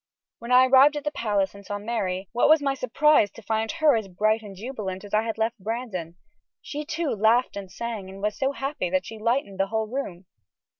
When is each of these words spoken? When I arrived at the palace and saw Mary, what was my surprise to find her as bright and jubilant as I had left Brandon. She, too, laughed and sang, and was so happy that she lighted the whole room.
When 0.39 0.51
I 0.51 0.65
arrived 0.65 0.97
at 0.97 1.03
the 1.03 1.11
palace 1.11 1.53
and 1.53 1.63
saw 1.63 1.77
Mary, 1.77 2.27
what 2.31 2.49
was 2.49 2.59
my 2.59 2.73
surprise 2.73 3.29
to 3.33 3.43
find 3.43 3.71
her 3.73 3.95
as 3.95 4.07
bright 4.07 4.41
and 4.41 4.55
jubilant 4.55 5.03
as 5.03 5.13
I 5.13 5.21
had 5.21 5.37
left 5.37 5.59
Brandon. 5.59 6.15
She, 6.59 6.83
too, 6.85 7.11
laughed 7.11 7.55
and 7.55 7.71
sang, 7.71 8.09
and 8.09 8.19
was 8.19 8.35
so 8.35 8.51
happy 8.53 8.89
that 8.89 9.05
she 9.05 9.19
lighted 9.19 9.59
the 9.59 9.67
whole 9.67 9.85
room. 9.85 10.25